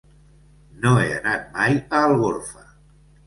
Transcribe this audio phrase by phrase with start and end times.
[0.85, 2.65] No he anat mai a Algorfa.